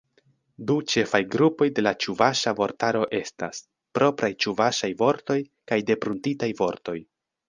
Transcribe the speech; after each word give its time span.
Du 0.69 0.75
ĉefaj 0.91 1.19
grupoj 1.33 1.65
de 1.79 1.83
la 1.83 1.91
ĉuvaŝa 2.05 2.53
vortaro 2.59 3.01
estas: 3.17 3.59
propraj 3.99 4.31
ĉuvaŝaj 4.47 4.89
vortoj 5.03 5.37
kaj 5.73 5.79
depruntitaj 5.91 6.51
vortoj. 6.63 6.97